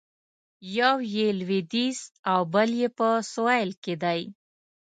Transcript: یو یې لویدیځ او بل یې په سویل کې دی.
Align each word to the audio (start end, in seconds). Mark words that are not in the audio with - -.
یو 0.77 0.95
یې 1.15 1.27
لویدیځ 1.39 1.97
او 2.31 2.41
بل 2.53 2.69
یې 2.81 2.89
په 2.97 3.07
سویل 3.33 3.71
کې 3.83 3.93
دی. 4.03 4.21